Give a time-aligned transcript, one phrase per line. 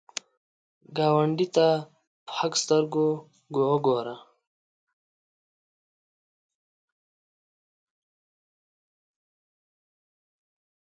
[0.97, 1.67] ګاونډي ته
[2.25, 3.07] په حق سترګو
[3.71, 4.15] وګوره